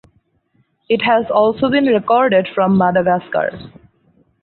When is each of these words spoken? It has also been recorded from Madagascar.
It 0.89 1.03
has 1.03 1.29
also 1.29 1.69
been 1.69 1.85
recorded 1.85 2.47
from 2.55 2.75
Madagascar. 2.75 3.51